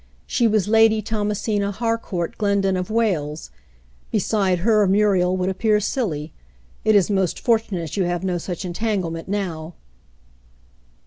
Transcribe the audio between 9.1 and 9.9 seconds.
now."